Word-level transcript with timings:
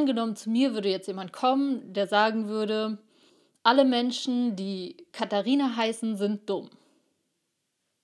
angenommen, 0.00 0.36
zu 0.36 0.50
mir 0.50 0.74
würde 0.74 0.88
jetzt 0.88 1.08
jemand 1.08 1.32
kommen, 1.32 1.92
der 1.92 2.06
sagen 2.06 2.48
würde, 2.48 2.98
alle 3.62 3.84
Menschen, 3.84 4.56
die 4.56 5.06
Katharina 5.12 5.76
heißen, 5.76 6.16
sind 6.16 6.48
dumm. 6.48 6.70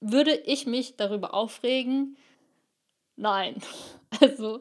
Würde 0.00 0.34
ich 0.34 0.66
mich 0.66 0.96
darüber 0.96 1.34
aufregen? 1.34 2.16
Nein. 3.16 3.56
Also, 4.20 4.60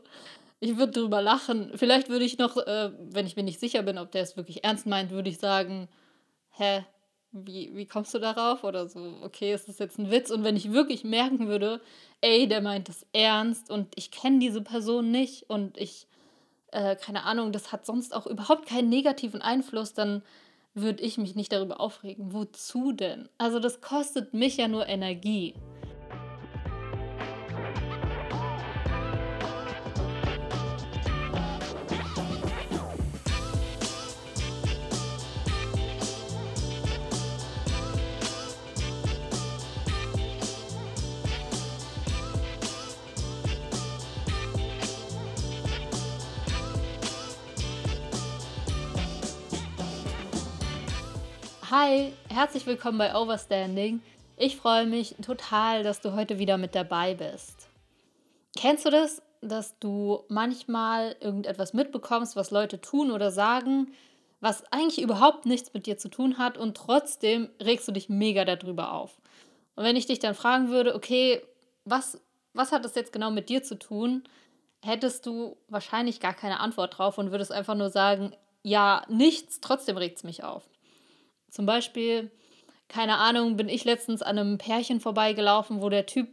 ich 0.60 0.78
würde 0.78 0.94
darüber 0.94 1.22
lachen. 1.22 1.74
Vielleicht 1.76 2.10
würde 2.10 2.26
ich 2.26 2.40
noch, 2.40 2.58
äh, 2.58 2.92
wenn 2.98 3.28
ich 3.28 3.36
mir 3.36 3.44
nicht 3.44 3.60
sicher 3.60 3.84
bin, 3.84 4.00
ob 4.00 4.12
der 4.12 4.24
es 4.24 4.36
wirklich 4.36 4.64
ernst 4.64 4.88
meint, 4.88 5.12
würde 5.12 5.30
ich 5.30 5.38
sagen, 5.38 5.88
hä, 6.50 6.84
wie, 7.34 7.76
wie 7.76 7.86
kommst 7.86 8.16
du 8.16 8.20
darauf? 8.20 8.64
Oder 8.64 8.88
so, 8.88 9.14
okay, 9.22 9.54
ist 9.54 9.68
das 9.68 9.78
jetzt 9.78 10.00
ein 10.00 10.10
Witz? 10.10 10.32
Und 10.32 10.44
wenn 10.44 10.56
ich 10.56 10.72
wirklich 10.72 11.04
merken 11.04 11.48
würde, 11.48 11.82
ey, 12.22 12.48
der 12.48 12.62
meint 12.62 12.90
das 12.90 13.06
ernst 13.14 13.70
und 13.70 13.94
ich 13.96 14.10
kenne 14.10 14.40
diese 14.40 14.62
Person 14.62 15.12
nicht 15.12 15.50
und 15.50 15.78
ich, 15.78 16.08
äh, 16.74 16.96
keine 16.96 17.24
Ahnung, 17.24 17.52
das 17.52 17.72
hat 17.72 17.86
sonst 17.86 18.16
auch 18.16 18.28
überhaupt 18.28 18.68
keinen 18.68 18.90
negativen 18.90 19.42
Einfluss, 19.42 19.94
dann 19.94 20.24
würde 20.74 21.04
ich 21.04 21.18
mich 21.18 21.36
nicht 21.36 21.52
darüber 21.52 21.80
aufregen. 21.80 22.34
Wozu 22.34 22.92
denn? 22.92 23.30
Also 23.38 23.60
das 23.60 23.82
kostet 23.82 24.34
mich 24.34 24.58
ja 24.58 24.68
nur 24.68 24.88
Energie. 24.88 25.54
Hi, 51.86 52.14
herzlich 52.30 52.66
willkommen 52.66 52.98
bei 52.98 53.14
Overstanding. 53.14 54.02
Ich 54.38 54.56
freue 54.56 54.86
mich 54.86 55.16
total, 55.22 55.84
dass 55.84 56.00
du 56.00 56.14
heute 56.14 56.40
wieder 56.40 56.58
mit 56.58 56.76
dabei 56.76 57.14
bist. 57.14 57.68
Kennst 58.56 58.86
du 58.86 58.90
das, 58.90 59.22
dass 59.42 59.78
du 59.80 60.24
manchmal 60.30 61.18
irgendetwas 61.20 61.74
mitbekommst, 61.74 62.38
was 62.38 62.52
Leute 62.52 62.80
tun 62.80 63.12
oder 63.12 63.32
sagen, 63.32 63.92
was 64.40 64.64
eigentlich 64.72 65.02
überhaupt 65.02 65.46
nichts 65.46 65.74
mit 65.74 65.86
dir 65.86 65.98
zu 65.98 66.08
tun 66.08 66.38
hat 66.38 66.58
und 66.58 66.78
trotzdem 66.78 67.50
regst 67.62 67.86
du 67.86 67.92
dich 67.92 68.08
mega 68.08 68.46
darüber 68.46 68.94
auf? 68.94 69.18
Und 69.76 69.84
wenn 69.84 69.98
ich 69.98 70.06
dich 70.06 70.20
dann 70.20 70.36
fragen 70.36 70.70
würde, 70.70 70.96
okay, 70.96 71.42
was, 71.84 72.18
was 72.54 72.72
hat 72.72 72.86
das 72.86 72.96
jetzt 72.96 73.12
genau 73.12 73.30
mit 73.30 73.50
dir 73.50 73.62
zu 73.62 73.78
tun, 73.78 74.24
hättest 74.82 75.26
du 75.26 75.58
wahrscheinlich 75.68 76.22
gar 76.22 76.34
keine 76.34 76.62
Antwort 76.62 76.98
drauf 76.98 77.18
und 77.18 77.32
würdest 77.32 77.52
einfach 77.52 77.76
nur 77.76 77.90
sagen, 77.90 78.34
ja, 78.62 79.04
nichts, 79.10 79.60
trotzdem 79.60 79.98
regt 79.98 80.16
es 80.16 80.24
mich 80.24 80.46
auf. 80.46 80.64
Zum 81.54 81.68
Beispiel, 81.68 82.32
keine 82.88 83.20
Ahnung, 83.20 83.58
bin 83.58 83.70
ich 83.70 83.86
letztens 83.86 84.24
an 84.24 84.40
einem 84.40 84.58
Pärchen 84.58 85.00
vorbeigelaufen, 85.00 85.84
wo 85.84 85.90
der 85.90 86.08
Typ 86.08 86.30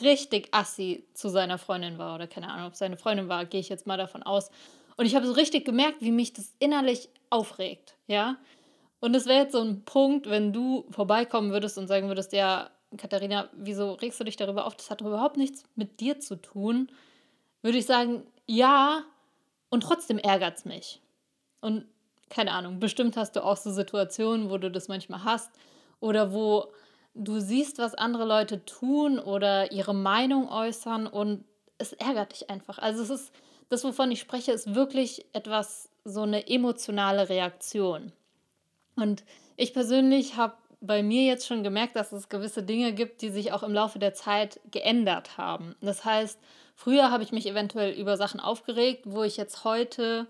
richtig 0.00 0.46
assi 0.52 1.08
zu 1.12 1.28
seiner 1.28 1.58
Freundin 1.58 1.98
war. 1.98 2.14
Oder 2.14 2.28
keine 2.28 2.52
Ahnung, 2.52 2.68
ob 2.68 2.76
seine 2.76 2.96
Freundin 2.96 3.28
war, 3.28 3.46
gehe 3.46 3.58
ich 3.58 3.68
jetzt 3.68 3.88
mal 3.88 3.96
davon 3.96 4.22
aus. 4.22 4.52
Und 4.96 5.06
ich 5.06 5.16
habe 5.16 5.26
so 5.26 5.32
richtig 5.32 5.64
gemerkt, 5.64 6.02
wie 6.02 6.12
mich 6.12 6.34
das 6.34 6.54
innerlich 6.60 7.08
aufregt, 7.30 7.96
ja. 8.06 8.36
Und 9.00 9.16
es 9.16 9.26
wäre 9.26 9.42
jetzt 9.42 9.54
so 9.54 9.60
ein 9.60 9.84
Punkt, 9.84 10.30
wenn 10.30 10.52
du 10.52 10.86
vorbeikommen 10.90 11.50
würdest 11.50 11.76
und 11.76 11.88
sagen 11.88 12.06
würdest, 12.06 12.32
ja, 12.32 12.70
Katharina, 12.96 13.50
wieso 13.54 13.94
regst 13.94 14.20
du 14.20 14.24
dich 14.24 14.36
darüber 14.36 14.66
auf? 14.66 14.76
Das 14.76 14.88
hat 14.88 15.00
doch 15.00 15.06
überhaupt 15.06 15.36
nichts 15.36 15.64
mit 15.74 15.98
dir 15.98 16.20
zu 16.20 16.36
tun. 16.36 16.92
Würde 17.60 17.78
ich 17.78 17.86
sagen, 17.86 18.22
ja, 18.46 19.02
und 19.68 19.82
trotzdem 19.82 20.18
ärgert 20.18 20.58
es 20.58 20.64
mich. 20.64 21.00
Und 21.60 21.86
keine 22.30 22.52
Ahnung, 22.52 22.80
bestimmt 22.80 23.16
hast 23.16 23.36
du 23.36 23.44
auch 23.44 23.56
so 23.56 23.70
Situationen, 23.70 24.50
wo 24.50 24.58
du 24.58 24.70
das 24.70 24.88
manchmal 24.88 25.24
hast 25.24 25.50
oder 26.00 26.32
wo 26.32 26.72
du 27.14 27.40
siehst, 27.40 27.78
was 27.78 27.94
andere 27.94 28.24
Leute 28.24 28.64
tun 28.64 29.18
oder 29.18 29.72
ihre 29.72 29.94
Meinung 29.94 30.48
äußern 30.48 31.06
und 31.06 31.44
es 31.78 31.92
ärgert 31.92 32.32
dich 32.32 32.50
einfach. 32.50 32.78
Also 32.78 33.02
es 33.02 33.10
ist, 33.10 33.32
das, 33.68 33.84
wovon 33.84 34.10
ich 34.10 34.20
spreche, 34.20 34.52
ist 34.52 34.74
wirklich 34.74 35.24
etwas, 35.32 35.88
so 36.04 36.22
eine 36.22 36.48
emotionale 36.48 37.28
Reaktion. 37.28 38.12
Und 38.94 39.24
ich 39.56 39.72
persönlich 39.72 40.36
habe 40.36 40.54
bei 40.80 41.02
mir 41.02 41.24
jetzt 41.24 41.46
schon 41.46 41.62
gemerkt, 41.62 41.96
dass 41.96 42.12
es 42.12 42.28
gewisse 42.28 42.62
Dinge 42.62 42.92
gibt, 42.92 43.22
die 43.22 43.30
sich 43.30 43.52
auch 43.52 43.62
im 43.62 43.72
Laufe 43.72 43.98
der 43.98 44.12
Zeit 44.12 44.60
geändert 44.70 45.38
haben. 45.38 45.74
Das 45.80 46.04
heißt, 46.04 46.38
früher 46.74 47.10
habe 47.10 47.22
ich 47.22 47.32
mich 47.32 47.46
eventuell 47.46 47.92
über 47.92 48.18
Sachen 48.18 48.38
aufgeregt, 48.38 49.04
wo 49.06 49.22
ich 49.22 49.38
jetzt 49.38 49.64
heute 49.64 50.26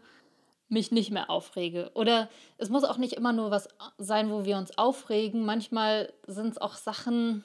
mich 0.68 0.90
nicht 0.90 1.10
mehr 1.10 1.30
aufrege. 1.30 1.90
Oder 1.94 2.28
es 2.58 2.68
muss 2.68 2.84
auch 2.84 2.96
nicht 2.96 3.14
immer 3.14 3.32
nur 3.32 3.50
was 3.50 3.68
sein, 3.98 4.30
wo 4.30 4.44
wir 4.44 4.56
uns 4.56 4.76
aufregen. 4.78 5.44
Manchmal 5.44 6.12
sind 6.26 6.52
es 6.52 6.58
auch 6.58 6.74
Sachen, 6.74 7.44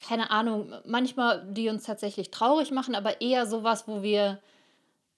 keine 0.00 0.30
Ahnung, 0.30 0.72
manchmal, 0.86 1.44
die 1.50 1.68
uns 1.68 1.84
tatsächlich 1.84 2.30
traurig 2.30 2.70
machen, 2.70 2.94
aber 2.94 3.20
eher 3.20 3.46
sowas, 3.46 3.88
wo 3.88 4.02
wir 4.02 4.40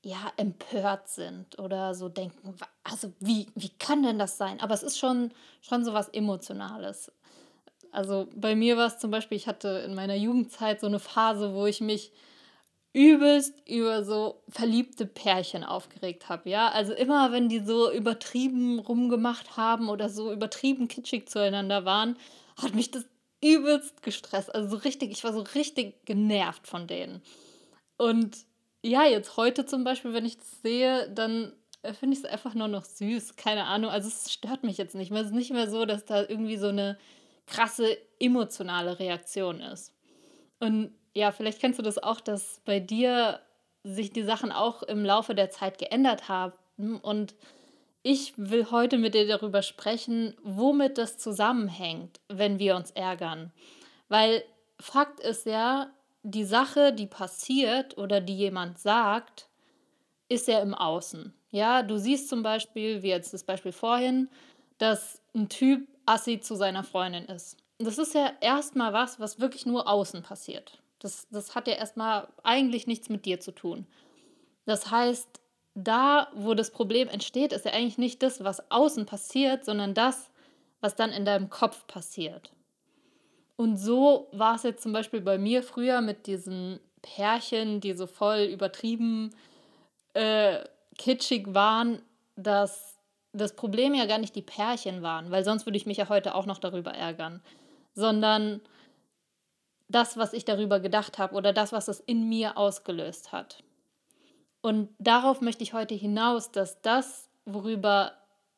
ja 0.02 0.32
empört 0.36 1.08
sind 1.08 1.58
oder 1.58 1.94
so 1.94 2.08
denken, 2.08 2.54
also 2.84 3.12
wie, 3.20 3.48
wie 3.54 3.68
kann 3.68 4.02
denn 4.02 4.18
das 4.18 4.38
sein? 4.38 4.58
Aber 4.60 4.72
es 4.72 4.82
ist 4.82 4.98
schon, 4.98 5.32
schon 5.60 5.84
so 5.84 5.92
was 5.92 6.08
Emotionales. 6.08 7.12
Also 7.92 8.28
bei 8.34 8.54
mir 8.54 8.76
war 8.76 8.86
es 8.86 8.98
zum 8.98 9.10
Beispiel, 9.10 9.36
ich 9.36 9.46
hatte 9.46 9.68
in 9.84 9.94
meiner 9.94 10.14
Jugendzeit 10.14 10.80
so 10.80 10.86
eine 10.86 11.00
Phase, 11.00 11.54
wo 11.54 11.66
ich 11.66 11.80
mich 11.80 12.12
übelst 12.92 13.54
über 13.68 14.04
so 14.04 14.42
verliebte 14.48 15.06
Pärchen 15.06 15.64
aufgeregt 15.64 16.28
habe, 16.28 16.50
ja. 16.50 16.68
Also 16.70 16.92
immer, 16.92 17.30
wenn 17.32 17.48
die 17.48 17.60
so 17.60 17.92
übertrieben 17.92 18.80
rumgemacht 18.80 19.56
haben 19.56 19.88
oder 19.88 20.08
so 20.08 20.32
übertrieben 20.32 20.88
kitschig 20.88 21.28
zueinander 21.28 21.84
waren, 21.84 22.16
hat 22.60 22.74
mich 22.74 22.90
das 22.90 23.06
übelst 23.42 24.02
gestresst. 24.02 24.54
Also 24.54 24.70
so 24.70 24.76
richtig, 24.76 25.12
ich 25.12 25.24
war 25.24 25.32
so 25.32 25.40
richtig 25.54 26.04
genervt 26.04 26.66
von 26.66 26.86
denen. 26.86 27.22
Und 27.96 28.38
ja, 28.82 29.04
jetzt 29.04 29.36
heute 29.36 29.66
zum 29.66 29.84
Beispiel, 29.84 30.12
wenn 30.12 30.24
ich 30.24 30.38
das 30.38 30.62
sehe, 30.62 31.10
dann 31.10 31.52
finde 31.98 32.14
ich 32.14 32.24
es 32.24 32.30
einfach 32.30 32.54
nur 32.54 32.68
noch 32.68 32.84
süß. 32.84 33.36
Keine 33.36 33.64
Ahnung. 33.64 33.90
Also 33.90 34.08
es 34.08 34.32
stört 34.32 34.64
mich 34.64 34.78
jetzt 34.78 34.94
nicht 34.94 35.10
mehr. 35.10 35.20
Es 35.20 35.28
ist 35.28 35.34
nicht 35.34 35.52
mehr 35.52 35.70
so, 35.70 35.84
dass 35.84 36.04
da 36.04 36.22
irgendwie 36.22 36.56
so 36.56 36.68
eine 36.68 36.98
krasse 37.46 37.96
emotionale 38.18 38.98
Reaktion 38.98 39.60
ist. 39.60 39.94
Und 40.60 40.92
ja, 41.14 41.32
vielleicht 41.32 41.60
kennst 41.60 41.78
du 41.78 41.82
das 41.82 42.02
auch, 42.02 42.20
dass 42.20 42.60
bei 42.64 42.80
dir 42.80 43.40
sich 43.82 44.12
die 44.12 44.22
Sachen 44.22 44.52
auch 44.52 44.82
im 44.82 45.04
Laufe 45.04 45.34
der 45.34 45.50
Zeit 45.50 45.78
geändert 45.78 46.28
haben. 46.28 46.98
Und 47.02 47.34
ich 48.02 48.34
will 48.36 48.70
heute 48.70 48.98
mit 48.98 49.14
dir 49.14 49.26
darüber 49.26 49.62
sprechen, 49.62 50.34
womit 50.42 50.98
das 50.98 51.18
zusammenhängt, 51.18 52.20
wenn 52.28 52.58
wir 52.58 52.76
uns 52.76 52.90
ärgern. 52.92 53.52
Weil 54.08 54.44
Fakt 54.78 55.20
ist 55.20 55.46
ja, 55.46 55.90
die 56.22 56.44
Sache, 56.44 56.92
die 56.92 57.06
passiert 57.06 57.96
oder 57.96 58.20
die 58.20 58.36
jemand 58.36 58.78
sagt, 58.78 59.48
ist 60.28 60.48
ja 60.48 60.60
im 60.60 60.74
Außen. 60.74 61.32
Ja, 61.50 61.82
du 61.82 61.98
siehst 61.98 62.28
zum 62.28 62.42
Beispiel, 62.42 63.02
wie 63.02 63.08
jetzt 63.08 63.32
das 63.34 63.44
Beispiel 63.44 63.72
vorhin, 63.72 64.28
dass 64.78 65.20
ein 65.34 65.48
Typ 65.48 65.88
assi 66.06 66.40
zu 66.40 66.54
seiner 66.54 66.84
Freundin 66.84 67.24
ist. 67.24 67.56
Das 67.78 67.98
ist 67.98 68.14
ja 68.14 68.32
erstmal 68.40 68.92
was, 68.92 69.18
was 69.18 69.40
wirklich 69.40 69.66
nur 69.66 69.88
außen 69.88 70.22
passiert. 70.22 70.78
Das, 71.00 71.28
das 71.30 71.54
hat 71.54 71.66
ja 71.66 71.74
erstmal 71.74 72.28
eigentlich 72.42 72.86
nichts 72.86 73.08
mit 73.08 73.24
dir 73.24 73.40
zu 73.40 73.52
tun. 73.52 73.86
Das 74.66 74.90
heißt, 74.90 75.28
da, 75.74 76.28
wo 76.34 76.54
das 76.54 76.70
Problem 76.70 77.08
entsteht, 77.08 77.52
ist 77.52 77.64
ja 77.64 77.72
eigentlich 77.72 77.98
nicht 77.98 78.22
das, 78.22 78.44
was 78.44 78.70
außen 78.70 79.06
passiert, 79.06 79.64
sondern 79.64 79.94
das, 79.94 80.30
was 80.80 80.94
dann 80.94 81.10
in 81.10 81.24
deinem 81.24 81.50
Kopf 81.50 81.86
passiert. 81.86 82.52
Und 83.56 83.76
so 83.76 84.28
war 84.32 84.54
es 84.56 84.62
jetzt 84.62 84.82
zum 84.82 84.92
Beispiel 84.92 85.20
bei 85.20 85.38
mir 85.38 85.62
früher 85.62 86.00
mit 86.00 86.26
diesen 86.26 86.80
Pärchen, 87.02 87.80
die 87.80 87.92
so 87.92 88.06
voll 88.06 88.40
übertrieben 88.40 89.34
äh, 90.14 90.60
kitschig 90.96 91.54
waren, 91.54 92.02
dass 92.36 92.96
das 93.32 93.54
Problem 93.54 93.94
ja 93.94 94.06
gar 94.06 94.18
nicht 94.18 94.34
die 94.34 94.42
Pärchen 94.42 95.02
waren, 95.02 95.30
weil 95.30 95.44
sonst 95.44 95.66
würde 95.66 95.76
ich 95.76 95.86
mich 95.86 95.98
ja 95.98 96.08
heute 96.08 96.34
auch 96.34 96.46
noch 96.46 96.58
darüber 96.58 96.92
ärgern, 96.92 97.42
sondern 97.94 98.60
das, 99.90 100.16
was 100.16 100.32
ich 100.32 100.44
darüber 100.44 100.80
gedacht 100.80 101.18
habe 101.18 101.34
oder 101.34 101.52
das, 101.52 101.72
was 101.72 101.88
es 101.88 102.00
in 102.00 102.28
mir 102.28 102.56
ausgelöst 102.56 103.32
hat. 103.32 103.62
Und 104.62 104.88
darauf 104.98 105.40
möchte 105.40 105.62
ich 105.62 105.72
heute 105.72 105.94
hinaus, 105.94 106.52
dass 106.52 106.80
das, 106.82 107.28
worüber 107.44 108.12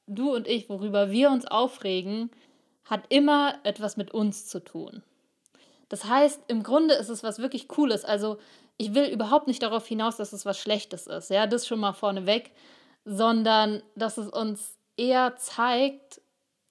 du 0.07 0.35
und 0.35 0.47
ich, 0.47 0.69
worüber 0.69 1.11
wir 1.11 1.31
uns 1.31 1.47
aufregen, 1.47 2.31
hat 2.85 3.05
immer 3.09 3.55
etwas 3.63 3.97
mit 3.97 4.11
uns 4.11 4.47
zu 4.47 4.63
tun. 4.63 5.03
Das 5.89 6.05
heißt, 6.05 6.43
im 6.49 6.63
Grunde 6.63 6.95
ist 6.95 7.09
es 7.09 7.23
was 7.23 7.39
wirklich 7.39 7.69
Cooles. 7.69 8.05
Also 8.05 8.39
ich 8.77 8.95
will 8.95 9.05
überhaupt 9.05 9.47
nicht 9.47 9.63
darauf 9.63 9.87
hinaus, 9.87 10.17
dass 10.17 10.33
es 10.33 10.45
was 10.45 10.59
Schlechtes 10.59 11.07
ist. 11.07 11.31
Ja, 11.31 11.47
das 11.47 11.67
schon 11.67 11.81
mal 11.81 11.93
vorneweg, 11.93 12.51
sondern 13.05 13.83
dass 13.95 14.19
es 14.19 14.29
uns 14.29 14.79
eher 14.97 15.37
zeigt, 15.37 16.21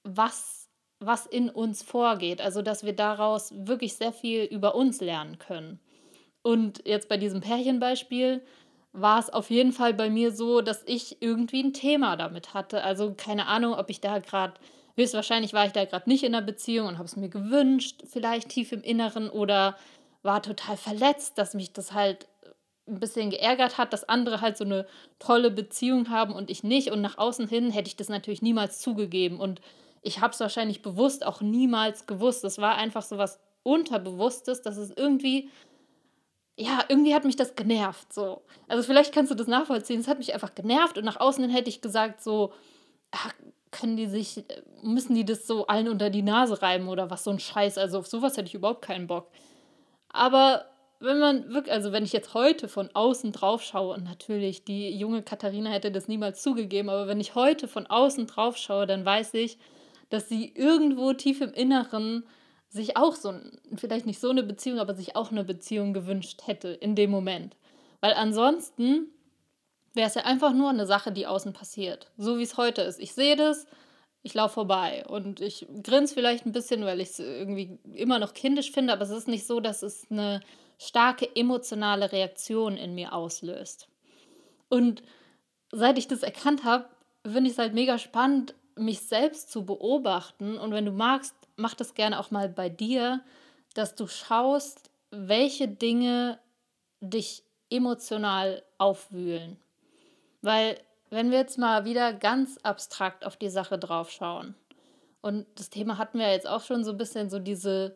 was 0.03 0.60
was 1.01 1.25
in 1.25 1.49
uns 1.49 1.83
vorgeht. 1.83 2.41
Also, 2.41 2.61
dass 2.61 2.85
wir 2.85 2.93
daraus 2.93 3.53
wirklich 3.55 3.95
sehr 3.95 4.13
viel 4.13 4.43
über 4.43 4.75
uns 4.75 5.01
lernen 5.01 5.39
können. 5.39 5.79
Und 6.43 6.85
jetzt 6.87 7.09
bei 7.09 7.17
diesem 7.17 7.41
Pärchenbeispiel 7.41 8.41
war 8.93 9.19
es 9.19 9.29
auf 9.29 9.49
jeden 9.49 9.71
Fall 9.71 9.93
bei 9.93 10.09
mir 10.09 10.31
so, 10.31 10.61
dass 10.61 10.83
ich 10.85 11.21
irgendwie 11.21 11.63
ein 11.63 11.73
Thema 11.73 12.15
damit 12.17 12.53
hatte. 12.53 12.83
Also 12.83 13.13
keine 13.15 13.47
Ahnung, 13.47 13.73
ob 13.73 13.89
ich 13.89 14.01
da 14.01 14.19
gerade, 14.19 14.53
höchstwahrscheinlich 14.97 15.53
war 15.53 15.65
ich 15.65 15.71
da 15.71 15.85
gerade 15.85 16.09
nicht 16.09 16.23
in 16.23 16.35
einer 16.35 16.45
Beziehung 16.45 16.87
und 16.87 16.97
habe 16.97 17.05
es 17.05 17.15
mir 17.15 17.29
gewünscht, 17.29 18.03
vielleicht 18.05 18.49
tief 18.49 18.71
im 18.71 18.81
Inneren 18.81 19.29
oder 19.29 19.77
war 20.23 20.41
total 20.41 20.77
verletzt, 20.77 21.37
dass 21.37 21.53
mich 21.53 21.73
das 21.73 21.93
halt 21.93 22.27
ein 22.87 22.99
bisschen 22.99 23.29
geärgert 23.29 23.77
hat, 23.77 23.93
dass 23.93 24.09
andere 24.09 24.41
halt 24.41 24.57
so 24.57 24.65
eine 24.65 24.85
tolle 25.19 25.51
Beziehung 25.51 26.09
haben 26.09 26.33
und 26.33 26.49
ich 26.49 26.63
nicht. 26.63 26.91
Und 26.91 27.01
nach 27.01 27.17
außen 27.17 27.47
hin 27.47 27.71
hätte 27.71 27.87
ich 27.87 27.95
das 27.95 28.09
natürlich 28.09 28.41
niemals 28.41 28.79
zugegeben. 28.79 29.39
Und 29.39 29.61
ich 30.01 30.19
habe 30.21 30.33
es 30.33 30.39
wahrscheinlich 30.39 30.81
bewusst 30.81 31.25
auch 31.25 31.41
niemals 31.41 32.07
gewusst. 32.07 32.43
Es 32.43 32.57
war 32.59 32.75
einfach 32.75 33.03
so 33.03 33.17
was 33.17 33.39
Unterbewusstes, 33.63 34.61
dass 34.61 34.77
es 34.77 34.91
irgendwie 34.91 35.49
ja, 36.57 36.83
irgendwie 36.89 37.15
hat 37.15 37.23
mich 37.25 37.35
das 37.35 37.55
genervt, 37.55 38.13
so. 38.13 38.41
Also, 38.67 38.83
vielleicht 38.83 39.13
kannst 39.13 39.31
du 39.31 39.35
das 39.35 39.47
nachvollziehen. 39.47 39.99
Es 39.99 40.07
hat 40.07 40.17
mich 40.19 40.33
einfach 40.33 40.53
genervt 40.53 40.97
und 40.97 41.05
nach 41.05 41.19
außen 41.19 41.49
hätte 41.49 41.69
ich 41.69 41.81
gesagt 41.81 42.21
so: 42.21 42.53
„Ach, 43.11 43.33
können 43.71 43.97
die 43.97 44.07
sich 44.07 44.45
müssen 44.83 45.15
die 45.15 45.25
das 45.25 45.47
so 45.47 45.67
allen 45.67 45.89
unter 45.89 46.09
die 46.09 46.23
Nase 46.23 46.61
reiben 46.61 46.89
oder 46.89 47.09
was, 47.11 47.23
so 47.25 47.31
ein 47.31 47.39
Scheiß?“ 47.39 47.77
Also, 47.77 47.99
auf 47.99 48.07
sowas 48.07 48.37
hätte 48.37 48.47
ich 48.47 48.55
überhaupt 48.55 48.83
keinen 48.83 49.07
Bock. 49.07 49.29
Aber 50.09 50.65
wenn 50.99 51.19
man 51.19 51.49
wirklich 51.53 51.73
also, 51.73 51.91
wenn 51.93 52.03
ich 52.05 52.13
jetzt 52.13 52.33
heute 52.35 52.67
von 52.69 52.89
außen 52.93 53.31
drauf 53.33 53.63
schaue 53.63 53.95
und 53.95 54.03
natürlich 54.05 54.65
die 54.65 54.91
junge 54.97 55.23
Katharina 55.23 55.71
hätte 55.71 55.91
das 55.91 56.07
niemals 56.07 56.41
zugegeben, 56.43 56.89
aber 56.89 57.07
wenn 57.07 57.19
ich 57.21 57.35
heute 57.35 57.67
von 57.67 57.87
außen 57.87 58.27
drauf 58.27 58.57
schaue, 58.57 58.87
dann 58.87 59.05
weiß 59.05 59.33
ich, 59.35 59.57
dass 60.11 60.29
sie 60.29 60.53
irgendwo 60.53 61.13
tief 61.13 61.41
im 61.41 61.53
Inneren 61.53 62.23
sich 62.69 62.95
auch 62.95 63.15
so 63.15 63.33
vielleicht 63.75 64.05
nicht 64.05 64.19
so 64.19 64.29
eine 64.29 64.43
Beziehung, 64.43 64.79
aber 64.79 64.93
sich 64.93 65.15
auch 65.15 65.31
eine 65.31 65.43
Beziehung 65.43 65.93
gewünscht 65.93 66.41
hätte 66.45 66.69
in 66.69 66.95
dem 66.95 67.09
Moment. 67.09 67.55
Weil 67.99 68.13
ansonsten 68.13 69.07
wäre 69.93 70.07
es 70.07 70.15
ja 70.15 70.23
einfach 70.23 70.53
nur 70.53 70.69
eine 70.69 70.85
Sache, 70.85 71.11
die 71.11 71.27
außen 71.27 71.53
passiert. 71.53 72.11
So 72.17 72.37
wie 72.37 72.43
es 72.43 72.57
heute 72.57 72.81
ist. 72.81 72.99
Ich 72.99 73.13
sehe 73.13 73.35
das, 73.35 73.65
ich 74.23 74.33
laufe 74.33 74.55
vorbei 74.55 75.03
und 75.07 75.41
ich 75.41 75.67
grinse 75.83 76.13
vielleicht 76.13 76.45
ein 76.45 76.53
bisschen, 76.53 76.85
weil 76.85 77.01
ich 77.01 77.09
es 77.09 77.19
irgendwie 77.19 77.79
immer 77.93 78.19
noch 78.19 78.33
kindisch 78.33 78.71
finde, 78.71 78.93
aber 78.93 79.03
es 79.03 79.09
ist 79.09 79.27
nicht 79.27 79.47
so, 79.47 79.59
dass 79.59 79.83
es 79.83 80.09
eine 80.09 80.41
starke 80.77 81.35
emotionale 81.35 82.11
Reaktion 82.11 82.77
in 82.77 82.95
mir 82.95 83.13
auslöst. 83.13 83.87
Und 84.69 85.03
seit 85.71 85.97
ich 85.97 86.07
das 86.07 86.23
erkannt 86.23 86.63
habe, 86.63 86.85
finde 87.23 87.47
ich 87.49 87.53
es 87.53 87.59
halt 87.59 87.73
mega 87.73 87.97
spannend, 87.97 88.55
mich 88.75 89.01
selbst 89.01 89.51
zu 89.51 89.65
beobachten. 89.65 90.57
Und 90.57 90.71
wenn 90.71 90.85
du 90.85 90.91
magst, 90.91 91.35
mach 91.55 91.73
das 91.73 91.93
gerne 91.93 92.19
auch 92.19 92.31
mal 92.31 92.49
bei 92.49 92.69
dir, 92.69 93.21
dass 93.73 93.95
du 93.95 94.07
schaust, 94.07 94.89
welche 95.11 95.67
Dinge 95.67 96.39
dich 97.01 97.43
emotional 97.69 98.63
aufwühlen. 98.77 99.57
Weil, 100.41 100.79
wenn 101.09 101.31
wir 101.31 101.39
jetzt 101.39 101.57
mal 101.57 101.85
wieder 101.85 102.13
ganz 102.13 102.57
abstrakt 102.63 103.25
auf 103.25 103.37
die 103.37 103.49
Sache 103.49 103.77
drauf 103.77 104.11
schauen, 104.11 104.55
und 105.21 105.45
das 105.55 105.69
Thema 105.69 105.97
hatten 105.97 106.17
wir 106.17 106.31
jetzt 106.31 106.47
auch 106.47 106.63
schon 106.63 106.83
so 106.83 106.91
ein 106.91 106.97
bisschen 106.97 107.29
so 107.29 107.37
diese 107.37 107.95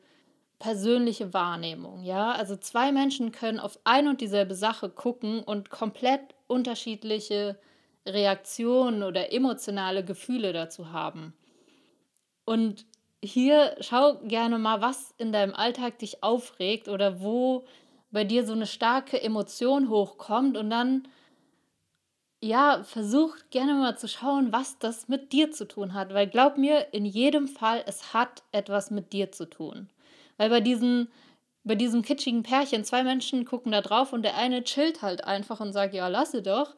persönliche 0.60 1.34
Wahrnehmung, 1.34 2.04
ja? 2.04 2.32
Also 2.32 2.56
zwei 2.56 2.92
Menschen 2.92 3.32
können 3.32 3.60
auf 3.60 3.80
ein 3.84 4.08
und 4.08 4.22
dieselbe 4.22 4.56
Sache 4.56 4.90
gucken 4.90 5.42
und 5.44 5.70
komplett 5.70 6.22
unterschiedliche 6.48 7.58
Reaktionen 8.06 9.04
oder 9.04 9.34
emotionale 9.34 10.04
Gefühle 10.04 10.54
dazu 10.54 10.92
haben. 10.92 11.34
Und 12.46 12.86
hier 13.24 13.76
schau 13.80 14.20
gerne 14.20 14.60
mal, 14.60 14.82
was 14.82 15.14
in 15.18 15.32
deinem 15.32 15.54
Alltag 15.54 16.00
dich 16.00 16.24
aufregt 16.24 16.88
oder 16.88 17.22
wo 17.22 17.66
bei 18.12 18.24
dir 18.24 18.46
so 18.46 18.54
eine 18.54 18.68
starke 18.68 19.22
Emotion 19.22 19.90
hochkommt 19.90 20.58
und 20.58 20.70
dann 20.70 21.08
ja, 22.42 22.84
versuch 22.84 23.36
gerne 23.50 23.74
mal 23.74 23.98
zu 23.98 24.08
schauen, 24.08 24.52
was 24.52 24.78
das 24.78 25.08
mit 25.08 25.34
dir 25.34 25.52
zu 25.52 25.68
tun 25.68 25.96
hat, 25.96 26.14
weil 26.14 26.28
glaub 26.28 26.58
mir, 26.58 26.94
in 26.94 27.06
jedem 27.06 27.48
Fall, 27.48 27.84
es 27.88 28.14
hat 28.14 28.44
etwas 28.52 28.92
mit 28.92 29.14
dir 29.14 29.32
zu 29.32 29.50
tun. 29.50 29.90
Weil 30.38 30.50
bei 30.50 30.62
diesen 30.62 31.10
bei 31.66 31.76
diesem 31.76 32.04
kitschigen 32.04 32.44
Pärchen, 32.44 32.86
zwei 32.86 33.04
Menschen 33.04 33.44
gucken 33.44 33.72
da 33.72 33.82
drauf 33.82 34.14
und 34.14 34.22
der 34.22 34.38
eine 34.38 34.64
chillt 34.64 35.02
halt 35.02 35.24
einfach 35.24 35.60
und 35.60 35.74
sagt, 35.74 35.96
ja, 35.96 36.08
lasse 36.08 36.44
doch. 36.44 36.76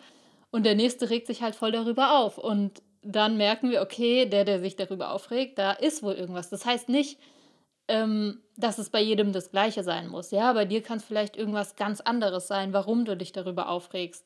Und 0.51 0.65
der 0.65 0.75
nächste 0.75 1.09
regt 1.09 1.27
sich 1.27 1.41
halt 1.41 1.55
voll 1.55 1.71
darüber 1.71 2.19
auf. 2.19 2.37
Und 2.37 2.81
dann 3.01 3.37
merken 3.37 3.69
wir, 3.69 3.81
okay, 3.81 4.25
der, 4.25 4.45
der 4.45 4.59
sich 4.59 4.75
darüber 4.75 5.11
aufregt, 5.11 5.57
da 5.57 5.71
ist 5.71 6.03
wohl 6.03 6.13
irgendwas. 6.13 6.49
Das 6.49 6.65
heißt 6.65 6.89
nicht, 6.89 7.19
ähm, 7.87 8.41
dass 8.57 8.77
es 8.77 8.89
bei 8.89 9.01
jedem 9.01 9.31
das 9.31 9.51
Gleiche 9.51 9.83
sein 9.83 10.07
muss. 10.07 10.31
Ja, 10.31 10.51
bei 10.53 10.65
dir 10.65 10.81
kann 10.81 10.97
es 10.97 11.05
vielleicht 11.05 11.37
irgendwas 11.37 11.75
ganz 11.75 12.01
anderes 12.01 12.47
sein, 12.47 12.73
warum 12.73 13.05
du 13.05 13.15
dich 13.15 13.31
darüber 13.31 13.69
aufregst. 13.69 14.25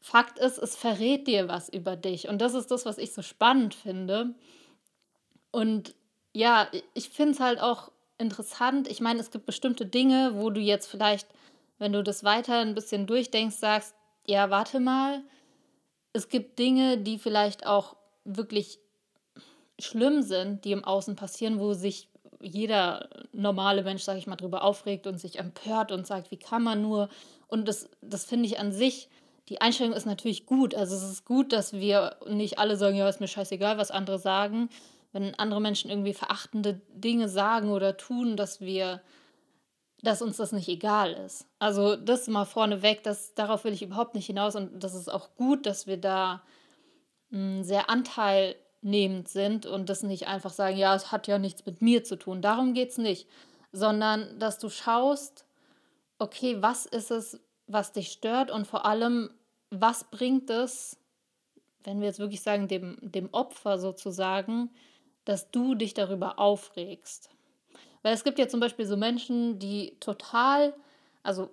Fakt 0.00 0.38
ist, 0.38 0.58
es 0.58 0.76
verrät 0.76 1.26
dir 1.26 1.48
was 1.48 1.68
über 1.68 1.96
dich. 1.96 2.28
Und 2.28 2.40
das 2.40 2.54
ist 2.54 2.70
das, 2.70 2.86
was 2.86 2.98
ich 2.98 3.12
so 3.12 3.22
spannend 3.22 3.74
finde. 3.74 4.34
Und 5.50 5.94
ja, 6.32 6.68
ich 6.94 7.10
finde 7.10 7.32
es 7.32 7.40
halt 7.40 7.60
auch 7.60 7.90
interessant. 8.16 8.88
Ich 8.88 9.00
meine, 9.00 9.20
es 9.20 9.30
gibt 9.30 9.46
bestimmte 9.46 9.86
Dinge, 9.86 10.32
wo 10.36 10.50
du 10.50 10.60
jetzt 10.60 10.86
vielleicht, 10.86 11.26
wenn 11.78 11.92
du 11.92 12.02
das 12.02 12.22
weiter 12.22 12.60
ein 12.60 12.74
bisschen 12.74 13.06
durchdenkst, 13.06 13.56
sagst, 13.56 13.94
ja, 14.26 14.50
warte 14.50 14.78
mal, 14.78 15.22
es 16.12 16.28
gibt 16.28 16.58
Dinge, 16.58 16.98
die 16.98 17.18
vielleicht 17.18 17.66
auch 17.66 17.96
wirklich 18.24 18.78
schlimm 19.78 20.22
sind, 20.22 20.64
die 20.64 20.72
im 20.72 20.84
Außen 20.84 21.16
passieren, 21.16 21.58
wo 21.58 21.72
sich 21.72 22.08
jeder 22.40 23.08
normale 23.32 23.82
Mensch, 23.82 24.02
sage 24.02 24.18
ich 24.18 24.26
mal, 24.26 24.36
darüber 24.36 24.64
aufregt 24.64 25.06
und 25.06 25.18
sich 25.18 25.38
empört 25.38 25.92
und 25.92 26.06
sagt, 26.06 26.30
wie 26.30 26.38
kann 26.38 26.62
man 26.62 26.82
nur? 26.82 27.08
Und 27.48 27.68
das, 27.68 27.88
das 28.00 28.24
finde 28.24 28.46
ich 28.46 28.58
an 28.58 28.72
sich, 28.72 29.08
die 29.48 29.60
Einstellung 29.60 29.92
ist 29.92 30.06
natürlich 30.06 30.46
gut. 30.46 30.74
Also 30.74 30.94
es 30.94 31.02
ist 31.02 31.24
gut, 31.24 31.52
dass 31.52 31.72
wir 31.72 32.16
nicht 32.28 32.58
alle 32.58 32.76
sagen, 32.76 32.96
ja, 32.96 33.08
ist 33.08 33.20
mir 33.20 33.28
scheißegal, 33.28 33.78
was 33.78 33.90
andere 33.90 34.18
sagen. 34.18 34.70
Wenn 35.12 35.34
andere 35.34 35.60
Menschen 35.60 35.90
irgendwie 35.90 36.14
verachtende 36.14 36.80
Dinge 36.94 37.28
sagen 37.28 37.70
oder 37.70 37.96
tun, 37.96 38.36
dass 38.36 38.60
wir, 38.60 39.02
dass 40.02 40.22
uns 40.22 40.36
das 40.36 40.52
nicht 40.52 40.68
egal 40.68 41.12
ist. 41.12 41.46
Also 41.58 41.96
das 41.96 42.26
mal 42.26 42.44
vorneweg, 42.44 43.02
das, 43.02 43.34
darauf 43.34 43.64
will 43.64 43.72
ich 43.72 43.82
überhaupt 43.82 44.14
nicht 44.14 44.26
hinaus 44.26 44.56
und 44.56 44.82
das 44.82 44.94
ist 44.94 45.08
auch 45.08 45.34
gut, 45.36 45.66
dass 45.66 45.86
wir 45.86 45.98
da 45.98 46.42
sehr 47.30 47.88
anteilnehmend 47.88 49.28
sind 49.28 49.64
und 49.64 49.88
das 49.88 50.02
nicht 50.02 50.26
einfach 50.26 50.50
sagen, 50.50 50.76
ja, 50.76 50.94
es 50.96 51.12
hat 51.12 51.28
ja 51.28 51.38
nichts 51.38 51.64
mit 51.64 51.80
mir 51.80 52.02
zu 52.02 52.16
tun. 52.16 52.42
Darum 52.42 52.74
geht 52.74 52.90
es 52.90 52.98
nicht, 52.98 53.28
sondern 53.70 54.38
dass 54.40 54.58
du 54.58 54.68
schaust, 54.68 55.44
okay, 56.18 56.60
was 56.60 56.86
ist 56.86 57.10
es, 57.10 57.40
was 57.68 57.92
dich 57.92 58.10
stört 58.10 58.50
und 58.50 58.66
vor 58.66 58.84
allem, 58.84 59.30
was 59.70 60.10
bringt 60.10 60.50
es, 60.50 60.96
wenn 61.84 62.00
wir 62.00 62.08
jetzt 62.08 62.18
wirklich 62.18 62.42
sagen, 62.42 62.66
dem, 62.66 62.98
dem 63.00 63.28
Opfer 63.32 63.78
sozusagen, 63.78 64.70
dass 65.24 65.50
du 65.52 65.76
dich 65.76 65.94
darüber 65.94 66.38
aufregst. 66.40 67.30
Weil 68.02 68.14
es 68.14 68.24
gibt 68.24 68.38
ja 68.38 68.48
zum 68.48 68.60
Beispiel 68.60 68.86
so 68.86 68.96
Menschen, 68.96 69.58
die 69.58 69.96
total, 70.00 70.74
also 71.22 71.50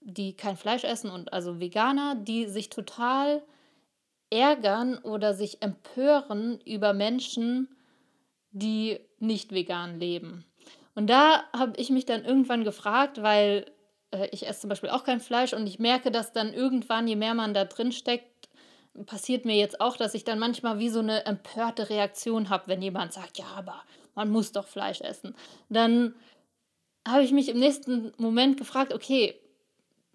die 0.00 0.36
kein 0.36 0.56
Fleisch 0.56 0.84
essen 0.84 1.10
und 1.10 1.32
also 1.32 1.60
Veganer, 1.60 2.14
die 2.14 2.46
sich 2.46 2.70
total 2.70 3.42
ärgern 4.30 4.98
oder 4.98 5.34
sich 5.34 5.62
empören 5.62 6.60
über 6.64 6.92
Menschen, 6.92 7.68
die 8.50 9.00
nicht 9.18 9.52
vegan 9.52 9.98
leben. 9.98 10.44
Und 10.94 11.08
da 11.08 11.44
habe 11.52 11.74
ich 11.76 11.90
mich 11.90 12.06
dann 12.06 12.24
irgendwann 12.24 12.64
gefragt, 12.64 13.22
weil 13.22 13.66
äh, 14.10 14.28
ich 14.32 14.46
esse 14.46 14.62
zum 14.62 14.68
Beispiel 14.70 14.90
auch 14.90 15.04
kein 15.04 15.20
Fleisch 15.20 15.52
und 15.52 15.66
ich 15.66 15.78
merke, 15.78 16.10
dass 16.10 16.32
dann 16.32 16.52
irgendwann, 16.52 17.08
je 17.08 17.16
mehr 17.16 17.34
man 17.34 17.54
da 17.54 17.64
drin 17.64 17.92
steckt, 17.92 18.48
passiert 19.06 19.44
mir 19.44 19.56
jetzt 19.56 19.80
auch, 19.80 19.96
dass 19.96 20.14
ich 20.14 20.24
dann 20.24 20.38
manchmal 20.38 20.78
wie 20.78 20.88
so 20.88 20.98
eine 21.00 21.24
empörte 21.24 21.88
Reaktion 21.88 22.48
habe, 22.48 22.66
wenn 22.66 22.82
jemand 22.82 23.12
sagt, 23.12 23.38
ja, 23.38 23.46
aber 23.56 23.82
man 24.18 24.30
muss 24.30 24.52
doch 24.52 24.66
Fleisch 24.66 25.00
essen. 25.00 25.34
Dann 25.68 26.14
habe 27.06 27.22
ich 27.22 27.32
mich 27.32 27.48
im 27.48 27.58
nächsten 27.58 28.12
Moment 28.18 28.58
gefragt, 28.58 28.92
okay, 28.92 29.34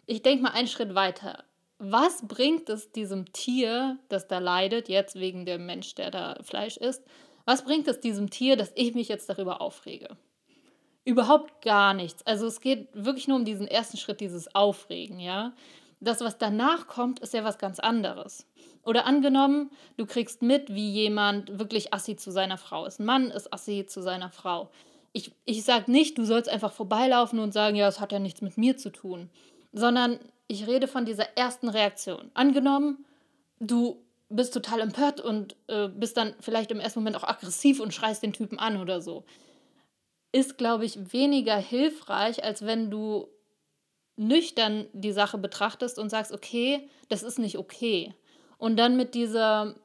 ich 0.05 0.21
denke 0.21 0.43
mal 0.43 0.51
einen 0.51 0.67
Schritt 0.67 0.93
weiter 0.93 1.43
was 1.83 2.25
bringt 2.27 2.69
es 2.69 2.91
diesem 2.91 3.31
Tier, 3.33 3.97
das 4.07 4.27
da 4.27 4.39
leidet, 4.39 4.87
jetzt 4.87 5.19
wegen 5.19 5.45
dem 5.45 5.65
Mensch, 5.65 5.95
der 5.95 6.11
da 6.11 6.37
Fleisch 6.41 6.77
isst, 6.77 7.03
was 7.45 7.65
bringt 7.65 7.87
es 7.89 7.99
diesem 7.99 8.29
Tier, 8.29 8.55
dass 8.55 8.71
ich 8.75 8.95
mich 8.95 9.09
jetzt 9.09 9.29
darüber 9.29 9.59
aufrege? 9.59 10.15
Überhaupt 11.03 11.61
gar 11.61 11.93
nichts. 11.93 12.25
Also 12.25 12.47
es 12.47 12.61
geht 12.61 12.87
wirklich 12.93 13.27
nur 13.27 13.35
um 13.35 13.43
diesen 13.43 13.67
ersten 13.67 13.97
Schritt, 13.97 14.21
dieses 14.21 14.55
Aufregen, 14.55 15.19
ja. 15.19 15.53
Das, 16.03 16.19
was 16.19 16.37
danach 16.37 16.87
kommt, 16.87 17.19
ist 17.21 17.33
ja 17.33 17.45
was 17.45 17.57
ganz 17.57 17.79
anderes. 17.79 18.45
Oder 18.83 19.05
angenommen, 19.05 19.71
du 19.95 20.05
kriegst 20.05 20.41
mit, 20.41 20.73
wie 20.73 20.91
jemand 20.91 21.57
wirklich 21.59 21.93
assi 21.93 22.17
zu 22.17 22.29
seiner 22.29 22.57
Frau 22.57 22.85
ist. 22.85 22.99
Ein 22.99 23.05
Mann 23.05 23.31
ist 23.31 23.53
assi 23.53 23.85
zu 23.87 24.01
seiner 24.01 24.29
Frau. 24.29 24.69
Ich, 25.13 25.31
ich 25.45 25.63
sage 25.63 25.89
nicht, 25.89 26.17
du 26.17 26.25
sollst 26.25 26.49
einfach 26.49 26.73
vorbeilaufen 26.73 27.39
und 27.39 27.53
sagen, 27.53 27.77
ja, 27.77 27.87
es 27.87 28.01
hat 28.01 28.11
ja 28.11 28.19
nichts 28.19 28.41
mit 28.41 28.57
mir 28.57 28.75
zu 28.75 28.91
tun. 28.91 29.29
Sondern 29.71 30.19
ich 30.47 30.67
rede 30.67 30.89
von 30.89 31.05
dieser 31.05 31.37
ersten 31.37 31.69
Reaktion. 31.69 32.31
Angenommen, 32.33 33.05
du 33.61 34.03
bist 34.27 34.53
total 34.53 34.81
empört 34.81 35.21
und 35.21 35.55
äh, 35.67 35.87
bist 35.87 36.17
dann 36.17 36.35
vielleicht 36.41 36.71
im 36.71 36.81
ersten 36.81 36.99
Moment 36.99 37.15
auch 37.15 37.23
aggressiv 37.23 37.79
und 37.79 37.93
schreist 37.93 38.23
den 38.23 38.33
Typen 38.33 38.59
an 38.59 38.81
oder 38.81 38.99
so. 38.99 39.23
Ist, 40.33 40.57
glaube 40.57 40.83
ich, 40.83 41.13
weniger 41.13 41.55
hilfreich, 41.55 42.43
als 42.43 42.65
wenn 42.65 42.91
du 42.91 43.29
nüchtern 44.15 44.87
die 44.93 45.11
Sache 45.11 45.37
betrachtest 45.37 45.99
und 45.99 46.09
sagst, 46.09 46.31
okay, 46.31 46.89
das 47.09 47.23
ist 47.23 47.39
nicht 47.39 47.57
okay. 47.57 48.13
Und 48.57 48.77
dann 48.77 48.95
mit 48.95 49.15
dieser 49.15 49.75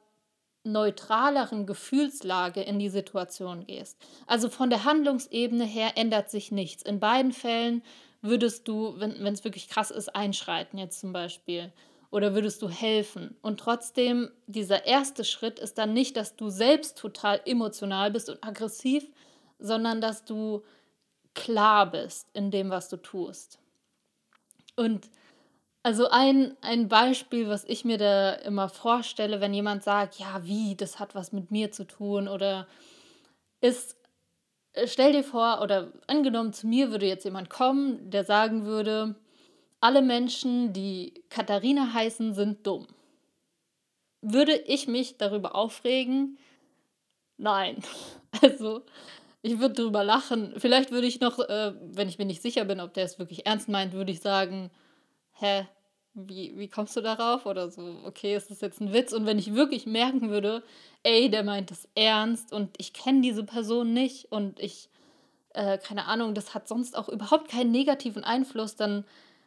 neutraleren 0.63 1.65
Gefühlslage 1.65 2.61
in 2.61 2.79
die 2.79 2.89
Situation 2.89 3.65
gehst. 3.65 3.97
Also 4.27 4.49
von 4.49 4.69
der 4.69 4.83
Handlungsebene 4.83 5.65
her 5.65 5.93
ändert 5.95 6.29
sich 6.29 6.51
nichts. 6.51 6.83
In 6.83 6.99
beiden 6.99 7.31
Fällen 7.31 7.81
würdest 8.21 8.67
du, 8.67 8.95
wenn 8.99 9.33
es 9.33 9.43
wirklich 9.43 9.69
krass 9.69 9.91
ist, 9.91 10.15
einschreiten 10.15 10.77
jetzt 10.77 10.99
zum 10.99 11.13
Beispiel. 11.13 11.71
Oder 12.11 12.33
würdest 12.33 12.61
du 12.61 12.69
helfen? 12.69 13.37
Und 13.41 13.59
trotzdem, 13.59 14.31
dieser 14.47 14.85
erste 14.85 15.23
Schritt 15.23 15.59
ist 15.59 15.77
dann 15.77 15.93
nicht, 15.93 16.17
dass 16.17 16.35
du 16.35 16.49
selbst 16.49 16.97
total 16.97 17.39
emotional 17.45 18.11
bist 18.11 18.29
und 18.29 18.43
aggressiv, 18.43 19.07
sondern 19.59 20.01
dass 20.01 20.25
du 20.25 20.63
klar 21.35 21.89
bist 21.89 22.27
in 22.33 22.49
dem, 22.49 22.71
was 22.71 22.89
du 22.89 22.97
tust. 22.97 23.59
Und 24.79 25.09
also 25.83 26.07
ein, 26.09 26.55
ein 26.61 26.87
Beispiel, 26.87 27.49
was 27.49 27.65
ich 27.65 27.83
mir 27.83 27.97
da 27.97 28.31
immer 28.31 28.69
vorstelle, 28.69 29.41
wenn 29.41 29.53
jemand 29.53 29.83
sagt, 29.83 30.19
ja, 30.19 30.45
wie, 30.45 30.75
das 30.75 30.99
hat 30.99 31.15
was 31.15 31.33
mit 31.33 31.51
mir 31.51 31.73
zu 31.73 31.85
tun 31.85 32.29
oder 32.29 32.65
ist, 33.59 33.97
äh, 34.71 34.87
stell 34.87 35.11
dir 35.11 35.25
vor, 35.25 35.59
oder 35.61 35.91
angenommen, 36.07 36.53
zu 36.53 36.65
mir 36.65 36.91
würde 36.91 37.07
jetzt 37.07 37.25
jemand 37.25 37.49
kommen, 37.49 38.09
der 38.09 38.23
sagen 38.23 38.65
würde, 38.65 39.15
alle 39.81 40.01
Menschen, 40.01 40.71
die 40.71 41.25
Katharina 41.29 41.91
heißen, 41.93 42.33
sind 42.33 42.65
dumm. 42.65 42.87
Würde 44.21 44.55
ich 44.55 44.87
mich 44.87 45.17
darüber 45.17 45.55
aufregen? 45.55 46.37
Nein. 47.37 47.83
Also, 48.43 48.83
ich 49.41 49.59
würde 49.59 49.75
darüber 49.75 50.03
lachen. 50.03 50.53
Vielleicht 50.57 50.91
würde 50.91 51.07
ich 51.07 51.19
noch, 51.19 51.39
äh, 51.39 51.73
wenn 51.81 52.09
ich 52.09 52.17
mir 52.17 52.25
nicht 52.25 52.41
sicher 52.41 52.65
bin, 52.65 52.79
ob 52.79 52.93
der 52.93 53.05
es 53.05 53.19
wirklich 53.19 53.45
ernst 53.45 53.69
meint, 53.69 53.93
würde 53.93 54.11
ich 54.11 54.21
sagen, 54.21 54.69
hä, 55.33 55.65
wie, 56.13 56.57
wie 56.57 56.67
kommst 56.67 56.97
du 56.97 57.01
darauf? 57.01 57.45
Oder 57.45 57.69
so, 57.69 57.97
okay, 58.05 58.35
ist 58.35 58.51
das 58.51 58.61
jetzt 58.61 58.81
ein 58.81 58.93
Witz? 58.93 59.13
Und 59.13 59.25
wenn 59.25 59.39
ich 59.39 59.53
wirklich 59.53 59.85
merken 59.85 60.29
würde, 60.29 60.63
ey, 61.03 61.29
der 61.29 61.43
meint 61.43 61.71
das 61.71 61.87
ernst 61.95 62.51
und 62.51 62.71
ich 62.77 62.93
kenne 62.93 63.21
diese 63.21 63.43
Person 63.43 63.93
nicht 63.93 64.31
und 64.31 64.59
ich, 64.59 64.89
äh, 65.53 65.77
keine 65.77 66.05
Ahnung, 66.05 66.33
das 66.33 66.53
hat 66.53 66.67
sonst 66.67 66.97
auch 66.97 67.09
überhaupt 67.09 67.49
keinen 67.49 67.71
negativen 67.71 68.23
Einfluss, 68.23 68.75
dann 68.75 69.05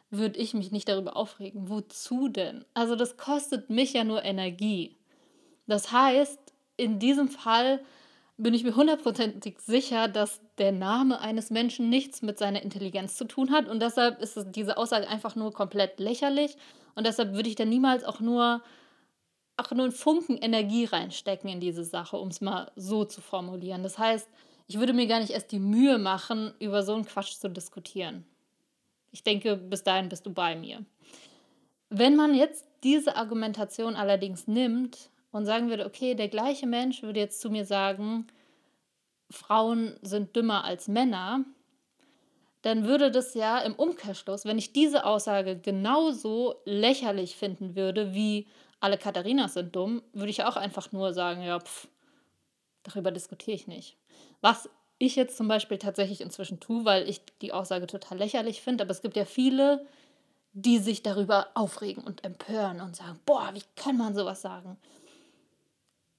würde 0.09 0.39
ich 0.39 0.53
mich 0.53 0.71
nicht 0.71 0.87
darüber 0.87 1.15
aufregen. 1.15 1.69
Wozu 1.69 2.27
denn? 2.27 2.65
Also 2.73 2.95
das 2.95 3.17
kostet 3.17 3.69
mich 3.69 3.93
ja 3.93 4.03
nur 4.03 4.23
Energie. 4.23 4.97
Das 5.67 5.91
heißt, 5.91 6.39
in 6.77 6.99
diesem 6.99 7.29
Fall 7.29 7.83
bin 8.37 8.53
ich 8.53 8.63
mir 8.63 8.75
hundertprozentig 8.75 9.59
sicher, 9.59 10.07
dass 10.07 10.41
der 10.57 10.71
Name 10.71 11.19
eines 11.21 11.49
Menschen 11.49 11.89
nichts 11.89 12.21
mit 12.21 12.39
seiner 12.39 12.63
Intelligenz 12.63 13.15
zu 13.15 13.25
tun 13.25 13.51
hat. 13.51 13.67
Und 13.67 13.81
deshalb 13.81 14.21
ist 14.21 14.39
diese 14.55 14.77
Aussage 14.77 15.07
einfach 15.07 15.35
nur 15.35 15.53
komplett 15.53 15.99
lächerlich. 15.99 16.57
Und 16.95 17.05
deshalb 17.05 17.33
würde 17.33 17.49
ich 17.49 17.55
da 17.55 17.65
niemals 17.65 18.03
auch 18.03 18.19
nur, 18.19 18.61
auch 19.57 19.71
nur 19.71 19.83
einen 19.83 19.93
Funken 19.93 20.37
Energie 20.37 20.85
reinstecken 20.85 21.49
in 21.49 21.59
diese 21.59 21.83
Sache, 21.83 22.17
um 22.17 22.29
es 22.29 22.41
mal 22.41 22.71
so 22.75 23.05
zu 23.05 23.21
formulieren. 23.21 23.83
Das 23.83 23.97
heißt, 23.97 24.27
ich 24.67 24.79
würde 24.79 24.93
mir 24.93 25.07
gar 25.07 25.19
nicht 25.19 25.31
erst 25.31 25.51
die 25.51 25.59
Mühe 25.59 25.97
machen, 25.97 26.53
über 26.59 26.83
so 26.83 26.93
einen 26.95 27.05
Quatsch 27.05 27.35
zu 27.35 27.49
diskutieren. 27.49 28.25
Ich 29.11 29.23
denke, 29.23 29.55
bis 29.55 29.83
dahin 29.83 30.09
bist 30.09 30.25
du 30.25 30.33
bei 30.33 30.55
mir. 30.55 30.83
Wenn 31.89 32.15
man 32.15 32.33
jetzt 32.33 32.65
diese 32.83 33.15
Argumentation 33.15 33.95
allerdings 33.95 34.47
nimmt 34.47 35.11
und 35.33 35.45
sagen 35.45 35.69
würde, 35.69 35.85
okay, 35.85 36.15
der 36.15 36.29
gleiche 36.29 36.67
Mensch 36.67 37.03
würde 37.03 37.19
jetzt 37.19 37.41
zu 37.41 37.49
mir 37.49 37.65
sagen, 37.65 38.27
Frauen 39.29 39.97
sind 40.01 40.35
dümmer 40.35 40.63
als 40.63 40.87
Männer, 40.87 41.43
dann 42.61 42.85
würde 42.85 43.11
das 43.11 43.33
ja 43.33 43.59
im 43.59 43.75
Umkehrschluss, 43.75 44.45
wenn 44.45 44.57
ich 44.57 44.71
diese 44.71 45.05
Aussage 45.05 45.57
genauso 45.57 46.55
lächerlich 46.63 47.35
finden 47.35 47.75
würde, 47.75 48.13
wie 48.13 48.47
alle 48.79 48.97
Katharinas 48.97 49.55
sind 49.55 49.75
dumm, 49.75 50.01
würde 50.13 50.29
ich 50.29 50.43
auch 50.43 50.55
einfach 50.55 50.91
nur 50.91 51.13
sagen, 51.13 51.41
ja, 51.41 51.59
pff, 51.59 51.87
darüber 52.83 53.11
diskutiere 53.11 53.55
ich 53.55 53.67
nicht. 53.67 53.97
Was 54.41 54.69
ich 54.99 55.15
jetzt 55.15 55.35
zum 55.35 55.47
Beispiel 55.47 55.77
tatsächlich 55.77 56.21
inzwischen 56.21 56.59
tue, 56.59 56.85
weil 56.85 57.09
ich 57.09 57.21
die 57.41 57.53
Aussage 57.53 57.87
total 57.87 58.19
lächerlich 58.19 58.61
finde, 58.61 58.83
aber 58.83 58.91
es 58.91 59.01
gibt 59.01 59.17
ja 59.17 59.25
viele, 59.25 59.85
die 60.53 60.77
sich 60.77 61.01
darüber 61.01 61.47
aufregen 61.55 62.03
und 62.03 62.23
empören 62.23 62.79
und 62.79 62.95
sagen, 62.95 63.19
boah, 63.25 63.49
wie 63.53 63.63
kann 63.75 63.97
man 63.97 64.13
sowas 64.13 64.41
sagen? 64.41 64.77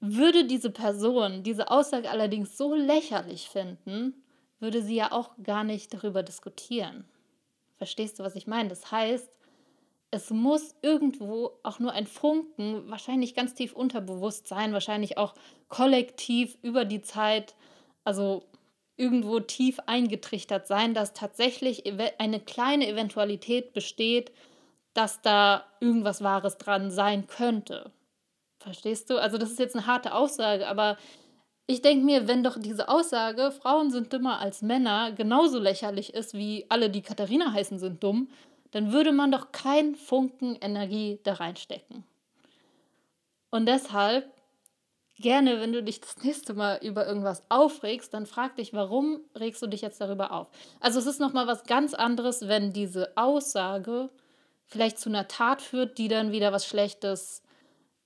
Würde 0.06 0.44
diese 0.44 0.68
Person 0.68 1.42
diese 1.42 1.70
Aussage 1.70 2.10
allerdings 2.10 2.58
so 2.58 2.74
lächerlich 2.74 3.48
finden, 3.48 4.22
würde 4.60 4.82
sie 4.82 4.96
ja 4.96 5.12
auch 5.12 5.30
gar 5.42 5.64
nicht 5.64 5.94
darüber 5.94 6.22
diskutieren. 6.22 7.06
Verstehst 7.78 8.18
du, 8.18 8.22
was 8.22 8.36
ich 8.36 8.46
meine? 8.46 8.68
Das 8.68 8.92
heißt, 8.92 9.30
es 10.10 10.28
muss 10.28 10.74
irgendwo 10.82 11.58
auch 11.62 11.78
nur 11.78 11.92
ein 11.92 12.06
Funken, 12.06 12.88
wahrscheinlich 12.90 13.34
ganz 13.34 13.54
tief 13.54 13.72
unterbewusst 13.72 14.46
sein, 14.46 14.74
wahrscheinlich 14.74 15.16
auch 15.16 15.34
kollektiv 15.68 16.58
über 16.60 16.84
die 16.84 17.00
Zeit, 17.00 17.54
also 18.04 18.44
irgendwo 18.98 19.40
tief 19.40 19.80
eingetrichtert 19.86 20.66
sein, 20.66 20.92
dass 20.92 21.14
tatsächlich 21.14 21.82
eine 22.18 22.40
kleine 22.40 22.86
Eventualität 22.88 23.72
besteht, 23.72 24.32
dass 24.92 25.22
da 25.22 25.64
irgendwas 25.80 26.22
Wahres 26.22 26.58
dran 26.58 26.90
sein 26.90 27.26
könnte. 27.26 27.90
Verstehst 28.64 29.10
du? 29.10 29.18
Also 29.20 29.36
das 29.36 29.50
ist 29.50 29.58
jetzt 29.58 29.76
eine 29.76 29.86
harte 29.86 30.14
Aussage, 30.14 30.66
aber 30.66 30.96
ich 31.66 31.82
denke 31.82 32.06
mir, 32.06 32.28
wenn 32.28 32.42
doch 32.42 32.56
diese 32.58 32.88
Aussage, 32.88 33.50
Frauen 33.50 33.90
sind 33.90 34.10
dümmer 34.10 34.40
als 34.40 34.62
Männer, 34.62 35.12
genauso 35.12 35.58
lächerlich 35.58 36.14
ist 36.14 36.32
wie 36.32 36.64
alle, 36.70 36.88
die 36.88 37.02
Katharina 37.02 37.52
heißen, 37.52 37.78
sind 37.78 38.02
dumm, 38.02 38.30
dann 38.70 38.90
würde 38.90 39.12
man 39.12 39.30
doch 39.30 39.52
keinen 39.52 39.96
Funken 39.96 40.56
Energie 40.62 41.20
da 41.24 41.34
reinstecken. 41.34 42.04
Und 43.50 43.66
deshalb, 43.66 44.32
gerne, 45.18 45.60
wenn 45.60 45.74
du 45.74 45.82
dich 45.82 46.00
das 46.00 46.16
nächste 46.22 46.54
Mal 46.54 46.78
über 46.82 47.06
irgendwas 47.06 47.42
aufregst, 47.50 48.14
dann 48.14 48.24
frag 48.24 48.56
dich, 48.56 48.72
warum 48.72 49.20
regst 49.34 49.60
du 49.60 49.66
dich 49.66 49.82
jetzt 49.82 50.00
darüber 50.00 50.32
auf? 50.32 50.48
Also 50.80 50.98
es 51.00 51.06
ist 51.06 51.20
nochmal 51.20 51.46
was 51.46 51.64
ganz 51.64 51.92
anderes, 51.92 52.48
wenn 52.48 52.72
diese 52.72 53.14
Aussage 53.18 54.08
vielleicht 54.64 54.98
zu 54.98 55.10
einer 55.10 55.28
Tat 55.28 55.60
führt, 55.60 55.98
die 55.98 56.08
dann 56.08 56.32
wieder 56.32 56.50
was 56.50 56.66
Schlechtes 56.66 57.43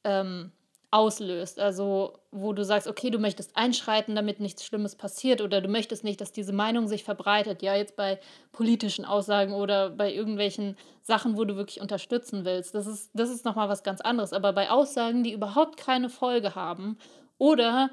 ähm, 0.05 0.53
auslöst. 0.91 1.61
Also 1.61 2.19
wo 2.31 2.53
du 2.53 2.65
sagst, 2.65 2.89
okay, 2.89 3.11
du 3.11 3.19
möchtest 3.19 3.57
einschreiten, 3.57 4.15
damit 4.15 4.41
nichts 4.41 4.65
Schlimmes 4.65 4.97
passiert 4.97 5.41
oder 5.41 5.61
du 5.61 5.69
möchtest 5.69 6.05
nicht, 6.05 6.21
dass 6.21 6.33
diese 6.33 6.53
Meinung 6.53 6.89
sich 6.89 7.05
verbreitet. 7.05 7.63
Ja, 7.63 7.75
jetzt 7.75 7.97
bei 7.97 8.19
politischen 8.53 9.05
Aussagen 9.05 9.53
oder 9.53 9.91
bei 9.91 10.13
irgendwelchen 10.13 10.77
Sachen, 11.03 11.37
wo 11.37 11.45
du 11.45 11.57
wirklich 11.57 11.81
unterstützen 11.81 12.45
willst. 12.45 12.75
Das 12.75 12.87
ist, 12.87 13.11
das 13.15 13.31
ist 13.31 13.45
nochmal 13.45 13.69
was 13.69 13.83
ganz 13.83 14.01
anderes. 14.01 14.33
Aber 14.33 14.53
bei 14.53 14.71
Aussagen, 14.71 15.25
die 15.25 15.33
überhaupt 15.33 15.77
keine 15.77 16.09
Folge 16.09 16.55
haben 16.55 16.99
oder 17.37 17.91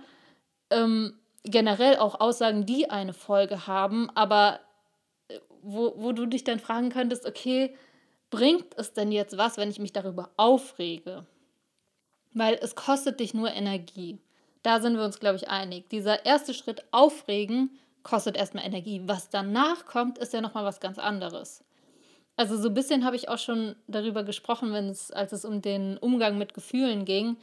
ähm, 0.70 1.20
generell 1.44 1.98
auch 1.98 2.20
Aussagen, 2.20 2.66
die 2.66 2.90
eine 2.90 3.14
Folge 3.14 3.68
haben, 3.68 4.10
aber 4.16 4.60
äh, 5.28 5.40
wo, 5.62 5.94
wo 5.98 6.12
du 6.14 6.26
dich 6.26 6.44
dann 6.44 6.60
fragen 6.60 6.90
könntest, 6.90 7.26
okay, 7.26 7.76
bringt 8.30 8.78
es 8.78 8.94
denn 8.94 9.12
jetzt 9.12 9.38
was, 9.38 9.58
wenn 9.58 9.70
ich 9.70 9.80
mich 9.80 9.94
darüber 9.94 10.32
aufrege? 10.38 11.26
Weil 12.36 12.60
es 12.62 12.76
kostet 12.76 13.20
dich 13.20 13.34
nur 13.34 13.52
Energie. 13.52 14.20
Da 14.62 14.80
sind 14.80 14.98
wir 14.98 15.04
uns, 15.04 15.20
glaube 15.20 15.38
ich, 15.38 15.50
einig. 15.50 15.90
Dieser 15.90 16.26
erste 16.26 16.54
Schritt 16.54 16.84
aufregen 16.92 17.72
kostet 18.04 18.38
erstmal 18.38 18.66
Energie. 18.66 19.02
Was 19.06 19.30
danach 19.30 19.86
kommt, 19.86 20.20
ist 20.20 20.34
ja 20.34 20.42
nochmal 20.42 20.66
was 20.66 20.80
ganz 20.80 21.00
anderes. 21.00 21.64
Also 22.36 22.58
so 22.58 22.68
ein 22.68 22.74
bisschen 22.74 23.06
habe 23.06 23.16
ich 23.16 23.30
auch 23.30 23.38
schon 23.38 23.76
darüber 23.88 24.24
gesprochen, 24.24 24.74
wenn 24.74 24.90
es, 24.90 25.10
als 25.12 25.32
es 25.32 25.46
um 25.46 25.62
den 25.62 25.98
Umgang 25.98 26.38
mit 26.38 26.54
Gefühlen 26.54 27.06
ging, 27.06 27.38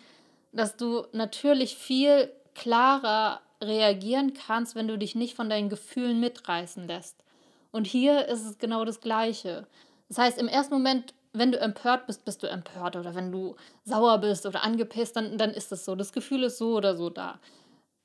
dass 0.53 0.77
du 0.77 1.07
natürlich 1.13 1.77
viel 1.77 2.31
klarer 2.55 3.41
reagieren 3.63 4.35
kannst, 4.35 4.75
wenn 4.75 4.89
du 4.89 4.99
dich 4.99 5.15
nicht 5.15 5.35
von 5.35 5.49
deinen 5.49 5.71
Gefühlen 5.71 6.21
mitreißen 6.21 6.87
lässt. 6.87 7.25
Und 7.71 7.87
hier 7.87 8.27
ist 8.27 8.45
es 8.45 8.59
genau 8.59 8.85
das 8.85 9.01
Gleiche. 9.01 9.67
Das 10.09 10.19
heißt, 10.19 10.39
im 10.39 10.49
ersten 10.49 10.75
Moment 10.75 11.15
wenn 11.33 11.53
du 11.53 11.59
empört 11.59 12.07
bist, 12.07 12.25
bist 12.25 12.43
du 12.43 12.49
empört. 12.49 12.97
Oder 12.97 13.15
wenn 13.15 13.33
du 13.33 13.57
sauer 13.85 14.19
bist 14.19 14.47
oder 14.47 14.63
angepisst, 14.63 15.17
dann, 15.17 15.39
dann 15.39 15.51
ist 15.51 15.73
es 15.73 15.85
so. 15.85 15.95
Das 15.95 16.13
Gefühl 16.13 16.45
ist 16.45 16.59
so 16.59 16.77
oder 16.77 16.97
so 16.97 17.11
da. 17.11 17.41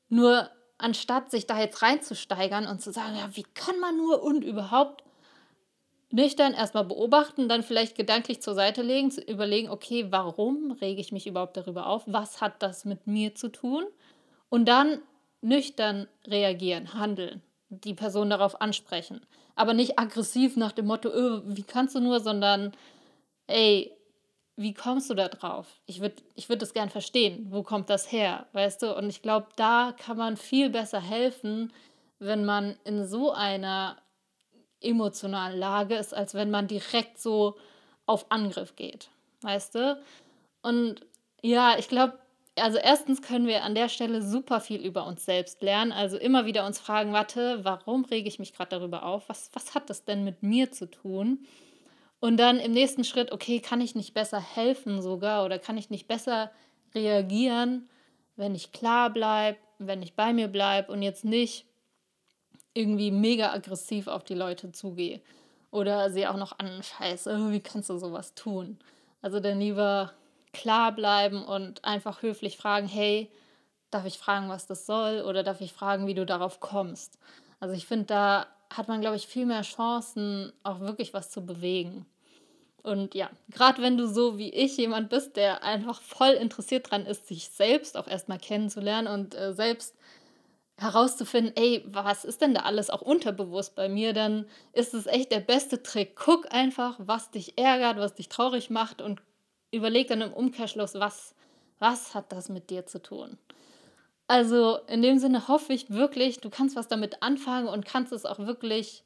Nur 0.09 0.49
anstatt 0.77 1.31
sich 1.31 1.47
da 1.47 1.59
jetzt 1.59 1.81
reinzusteigern 1.81 2.67
und 2.67 2.81
zu 2.81 2.91
sagen, 2.91 3.15
ja, 3.17 3.35
wie 3.35 3.43
kann 3.43 3.79
man 3.79 3.97
nur 3.97 4.23
und 4.23 4.43
überhaupt 4.43 5.03
nüchtern 6.11 6.53
erstmal 6.53 6.85
beobachten, 6.85 7.49
dann 7.49 7.63
vielleicht 7.63 7.97
gedanklich 7.97 8.41
zur 8.41 8.53
Seite 8.53 8.81
legen, 8.81 9.11
zu 9.11 9.21
überlegen, 9.21 9.69
okay, 9.69 10.07
warum 10.09 10.71
rege 10.71 11.01
ich 11.01 11.11
mich 11.11 11.27
überhaupt 11.27 11.57
darüber 11.57 11.87
auf? 11.87 12.03
Was 12.05 12.39
hat 12.39 12.61
das 12.63 12.85
mit 12.85 13.07
mir 13.07 13.35
zu 13.35 13.49
tun? 13.49 13.85
Und 14.49 14.67
dann 14.67 15.01
nüchtern 15.41 16.07
reagieren, 16.25 16.93
handeln, 16.93 17.41
die 17.69 17.93
Person 17.93 18.29
darauf 18.29 18.61
ansprechen. 18.61 19.21
Aber 19.55 19.73
nicht 19.73 19.99
aggressiv 19.99 20.55
nach 20.55 20.71
dem 20.71 20.85
Motto, 20.85 21.09
öh, 21.09 21.41
wie 21.45 21.63
kannst 21.63 21.95
du 21.95 21.99
nur, 21.99 22.19
sondern 22.21 22.71
ey, 23.47 23.93
wie 24.55 24.73
kommst 24.73 25.09
du 25.09 25.13
da 25.13 25.27
drauf? 25.27 25.67
Ich 25.85 26.01
würde 26.01 26.15
ich 26.35 26.49
würd 26.49 26.61
das 26.61 26.73
gern 26.73 26.89
verstehen. 26.89 27.47
Wo 27.51 27.63
kommt 27.63 27.89
das 27.89 28.11
her? 28.11 28.47
Weißt 28.53 28.81
du? 28.81 28.95
Und 28.95 29.09
ich 29.09 29.21
glaube, 29.21 29.47
da 29.55 29.93
kann 29.97 30.17
man 30.17 30.35
viel 30.35 30.69
besser 30.69 30.99
helfen, 30.99 31.71
wenn 32.19 32.43
man 32.43 32.75
in 32.83 33.05
so 33.05 33.31
einer 33.31 33.97
emotionalen 34.81 35.59
Lage 35.59 35.95
ist, 35.95 36.13
als 36.13 36.33
wenn 36.33 36.49
man 36.49 36.67
direkt 36.67 37.19
so 37.19 37.57
auf 38.07 38.31
Angriff 38.31 38.75
geht. 38.75 39.09
Weißt 39.41 39.75
du? 39.75 40.01
Und 40.63 41.05
ja, 41.43 41.77
ich 41.77 41.87
glaube, 41.87 42.17
also 42.55 42.79
erstens 42.79 43.21
können 43.21 43.45
wir 43.45 43.63
an 43.63 43.75
der 43.75 43.89
Stelle 43.89 44.23
super 44.23 44.59
viel 44.59 44.81
über 44.83 45.05
uns 45.05 45.25
selbst 45.25 45.61
lernen. 45.61 45.91
Also 45.91 46.17
immer 46.17 46.45
wieder 46.45 46.65
uns 46.65 46.79
fragen, 46.79 47.13
warte, 47.13 47.63
warum 47.63 48.05
rege 48.05 48.27
ich 48.27 48.39
mich 48.39 48.53
gerade 48.53 48.71
darüber 48.71 49.03
auf? 49.03 49.29
Was, 49.29 49.51
was 49.53 49.75
hat 49.75 49.89
das 49.91 50.05
denn 50.05 50.23
mit 50.23 50.41
mir 50.41 50.71
zu 50.71 50.89
tun? 50.89 51.45
Und 52.19 52.37
dann 52.37 52.59
im 52.59 52.71
nächsten 52.71 53.03
Schritt, 53.03 53.31
okay, 53.31 53.59
kann 53.59 53.81
ich 53.81 53.95
nicht 53.95 54.13
besser 54.13 54.39
helfen 54.39 55.01
sogar 55.01 55.45
oder 55.45 55.59
kann 55.59 55.77
ich 55.77 55.89
nicht 55.89 56.07
besser 56.07 56.51
reagieren, 56.95 57.89
wenn 58.35 58.55
ich 58.55 58.71
klar 58.71 59.11
bleibe, 59.11 59.59
wenn 59.77 60.01
ich 60.01 60.15
bei 60.15 60.33
mir 60.33 60.47
bleibe 60.47 60.91
und 60.91 61.01
jetzt 61.01 61.25
nicht 61.25 61.65
irgendwie 62.73 63.11
mega 63.11 63.51
aggressiv 63.53 64.07
auf 64.07 64.23
die 64.23 64.35
Leute 64.35 64.71
zugehe 64.71 65.21
oder 65.71 66.09
sie 66.09 66.27
auch 66.27 66.37
noch 66.37 66.57
anscheiße, 66.59 67.51
wie 67.51 67.59
kannst 67.59 67.89
du 67.89 67.97
sowas 67.97 68.33
tun? 68.33 68.77
Also 69.21 69.39
dann 69.39 69.59
lieber 69.59 70.13
klar 70.53 70.91
bleiben 70.91 71.43
und 71.43 71.83
einfach 71.85 72.21
höflich 72.21 72.57
fragen, 72.57 72.87
hey, 72.87 73.31
darf 73.91 74.05
ich 74.05 74.17
fragen, 74.17 74.49
was 74.49 74.65
das 74.65 74.85
soll 74.85 75.21
oder 75.21 75.43
darf 75.43 75.61
ich 75.61 75.73
fragen, 75.73 76.07
wie 76.07 76.13
du 76.13 76.25
darauf 76.25 76.59
kommst? 76.59 77.19
Also 77.59 77.73
ich 77.73 77.85
finde, 77.85 78.05
da 78.05 78.47
hat 78.73 78.87
man, 78.87 79.01
glaube 79.01 79.15
ich, 79.15 79.27
viel 79.27 79.45
mehr 79.45 79.61
Chancen, 79.61 80.51
auch 80.63 80.79
wirklich 80.79 81.13
was 81.13 81.31
zu 81.31 81.45
bewegen. 81.45 82.05
Und 82.83 83.15
ja, 83.15 83.29
gerade 83.49 83.81
wenn 83.81 83.97
du 83.97 84.07
so 84.07 84.37
wie 84.37 84.49
ich 84.49 84.77
jemand 84.77 85.09
bist, 85.09 85.35
der 85.35 85.63
einfach 85.63 86.01
voll 86.01 86.31
interessiert 86.31 86.89
dran 86.89 87.05
ist, 87.05 87.27
sich 87.27 87.49
selbst 87.49 87.97
auch 87.97 88.07
erstmal 88.07 88.39
kennenzulernen 88.39 89.07
und 89.07 89.35
äh, 89.35 89.53
selbst 89.53 89.93
herauszufinden, 90.77 91.53
ey, 91.55 91.83
was 91.87 92.23
ist 92.23 92.41
denn 92.41 92.53
da 92.53 92.61
alles 92.61 92.89
auch 92.89 93.01
unterbewusst 93.01 93.75
bei 93.75 93.89
mir, 93.89 94.13
dann 94.13 94.45
ist 94.73 94.93
es 94.93 95.07
echt 95.07 95.31
der 95.31 95.39
beste 95.39 95.81
Trick. 95.81 96.15
Guck 96.15 96.53
einfach, 96.53 96.95
was 96.99 97.31
dich 97.31 97.57
ärgert, 97.57 97.97
was 97.97 98.13
dich 98.13 98.29
traurig 98.29 98.69
macht 98.69 99.01
und 99.01 99.21
überleg 99.71 100.07
dann 100.07 100.21
im 100.21 100.31
Umkehrschluss, 100.33 100.93
was, 100.93 101.35
was 101.79 102.13
hat 102.13 102.31
das 102.31 102.47
mit 102.47 102.69
dir 102.69 102.85
zu 102.85 103.01
tun? 103.01 103.37
Also 104.27 104.79
in 104.87 105.01
dem 105.01 105.19
Sinne 105.19 105.47
hoffe 105.47 105.73
ich 105.73 105.89
wirklich, 105.89 106.39
du 106.41 106.49
kannst 106.49 106.75
was 106.75 106.87
damit 106.87 107.23
anfangen 107.23 107.67
und 107.67 107.85
kannst 107.85 108.11
es 108.11 108.25
auch 108.25 108.39
wirklich 108.39 109.03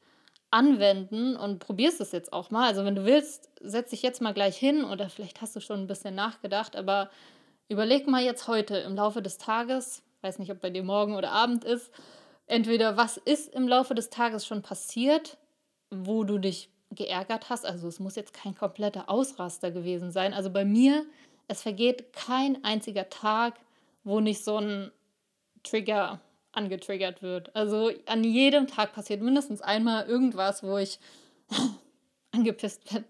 anwenden 0.49 1.35
und 1.37 1.59
probierst 1.59 2.01
es 2.01 2.11
jetzt 2.11 2.33
auch 2.33 2.49
mal. 2.49 2.67
Also 2.67 2.83
wenn 2.83 2.95
du 2.95 3.05
willst, 3.05 3.49
setz 3.61 3.91
dich 3.91 4.01
jetzt 4.01 4.21
mal 4.21 4.33
gleich 4.33 4.57
hin 4.57 4.83
oder 4.83 5.09
vielleicht 5.09 5.41
hast 5.41 5.55
du 5.55 5.59
schon 5.59 5.81
ein 5.81 5.87
bisschen 5.87 6.15
nachgedacht, 6.15 6.75
aber 6.75 7.09
überleg 7.69 8.07
mal 8.07 8.23
jetzt 8.23 8.47
heute 8.47 8.77
im 8.77 8.95
Laufe 8.95 9.21
des 9.21 9.37
Tages, 9.37 10.03
weiß 10.21 10.39
nicht, 10.39 10.51
ob 10.51 10.59
bei 10.59 10.71
dir 10.71 10.83
morgen 10.83 11.15
oder 11.15 11.31
Abend 11.31 11.63
ist, 11.63 11.91
entweder 12.47 12.97
was 12.97 13.17
ist 13.17 13.53
im 13.53 13.67
Laufe 13.67 13.95
des 13.95 14.09
Tages 14.09 14.45
schon 14.45 14.61
passiert, 14.61 15.37
wo 15.89 16.23
du 16.23 16.37
dich 16.37 16.69
geärgert 16.89 17.49
hast. 17.49 17.65
Also 17.65 17.87
es 17.87 17.99
muss 17.99 18.15
jetzt 18.15 18.33
kein 18.33 18.55
kompletter 18.55 19.09
Ausraster 19.09 19.71
gewesen 19.71 20.11
sein. 20.11 20.33
Also 20.33 20.49
bei 20.49 20.65
mir, 20.65 21.05
es 21.47 21.61
vergeht 21.61 22.11
kein 22.11 22.63
einziger 22.65 23.09
Tag, 23.09 23.53
wo 24.03 24.19
nicht 24.19 24.43
so 24.43 24.57
ein 24.57 24.91
Trigger 25.63 26.19
angetriggert 26.51 27.21
wird. 27.21 27.55
Also 27.55 27.91
an 28.05 28.23
jedem 28.23 28.67
Tag 28.67 28.93
passiert 28.93 29.21
mindestens 29.21 29.61
einmal 29.61 30.05
irgendwas, 30.05 30.63
wo 30.63 30.77
ich 30.77 30.99
angepisst 32.31 32.91
bin. 32.91 33.05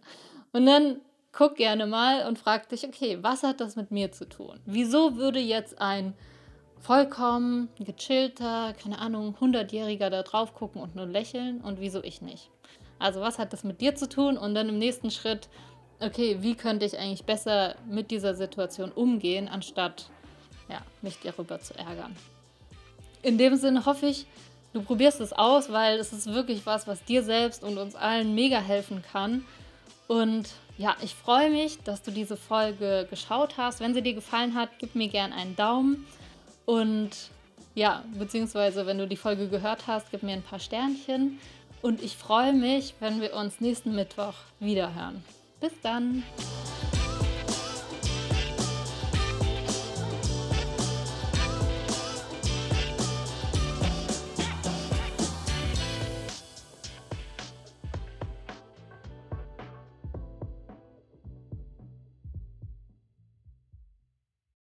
Und 0.51 0.65
dann 0.65 1.01
guck 1.31 1.55
gerne 1.55 1.87
mal 1.87 2.27
und 2.27 2.37
frag 2.37 2.69
dich, 2.69 2.85
okay, 2.85 3.17
was 3.21 3.43
hat 3.43 3.61
das 3.61 3.75
mit 3.75 3.91
mir 3.91 4.11
zu 4.11 4.27
tun? 4.27 4.59
Wieso 4.65 5.15
würde 5.15 5.39
jetzt 5.39 5.79
ein 5.79 6.13
vollkommen 6.79 7.69
gechillter, 7.79 8.73
keine 8.73 8.99
Ahnung, 8.99 9.35
100-Jähriger 9.39 10.09
da 10.09 10.23
drauf 10.23 10.53
gucken 10.53 10.81
und 10.81 10.95
nur 10.95 11.05
lächeln 11.05 11.61
und 11.61 11.79
wieso 11.79 12.03
ich 12.03 12.21
nicht? 12.21 12.49
Also 12.99 13.21
was 13.21 13.39
hat 13.39 13.53
das 13.53 13.63
mit 13.63 13.81
dir 13.81 13.95
zu 13.95 14.09
tun? 14.09 14.37
Und 14.37 14.53
dann 14.55 14.69
im 14.69 14.77
nächsten 14.77 15.09
Schritt, 15.09 15.47
okay, 15.99 16.37
wie 16.41 16.55
könnte 16.55 16.85
ich 16.85 16.97
eigentlich 16.97 17.23
besser 17.23 17.75
mit 17.87 18.11
dieser 18.11 18.35
Situation 18.35 18.91
umgehen, 18.91 19.47
anstatt 19.47 20.09
ja, 20.69 20.81
mich 21.01 21.17
darüber 21.23 21.59
zu 21.59 21.77
ärgern? 21.77 22.15
In 23.21 23.37
dem 23.37 23.55
Sinne 23.55 23.85
hoffe 23.85 24.07
ich, 24.07 24.25
du 24.73 24.81
probierst 24.81 25.21
es 25.21 25.33
aus, 25.33 25.71
weil 25.71 25.99
es 25.99 26.13
ist 26.13 26.27
wirklich 26.27 26.65
was, 26.65 26.87
was 26.87 27.03
dir 27.03 27.23
selbst 27.23 27.63
und 27.63 27.77
uns 27.77 27.95
allen 27.95 28.33
mega 28.33 28.59
helfen 28.59 29.03
kann. 29.11 29.45
Und 30.07 30.49
ja, 30.77 30.95
ich 31.03 31.13
freue 31.13 31.49
mich, 31.49 31.79
dass 31.83 32.01
du 32.01 32.11
diese 32.11 32.35
Folge 32.35 33.07
geschaut 33.09 33.57
hast. 33.57 33.79
Wenn 33.79 33.93
sie 33.93 34.01
dir 34.01 34.13
gefallen 34.13 34.55
hat, 34.55 34.69
gib 34.79 34.95
mir 34.95 35.07
gerne 35.07 35.35
einen 35.35 35.55
Daumen. 35.55 36.05
Und 36.65 37.11
ja, 37.75 38.03
beziehungsweise 38.17 38.85
wenn 38.85 38.97
du 38.97 39.07
die 39.07 39.17
Folge 39.17 39.47
gehört 39.47 39.87
hast, 39.87 40.11
gib 40.11 40.23
mir 40.23 40.33
ein 40.33 40.41
paar 40.41 40.59
Sternchen. 40.59 41.39
Und 41.81 42.01
ich 42.01 42.17
freue 42.17 42.53
mich, 42.53 42.95
wenn 42.99 43.21
wir 43.21 43.35
uns 43.35 43.59
nächsten 43.59 43.95
Mittwoch 43.95 44.35
wiederhören. 44.59 45.23
Bis 45.59 45.73
dann! 45.81 46.23